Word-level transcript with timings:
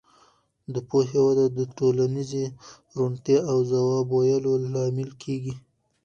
د 0.73 0.75
پوهې 0.89 1.19
وده 1.25 1.45
د 1.57 1.59
ټولنیزې 1.77 2.45
روڼتیا 2.97 3.39
او 3.51 3.57
ځواب 3.71 4.07
ویلو 4.17 4.53
لامل 4.73 5.11
کېږي. 5.23 5.53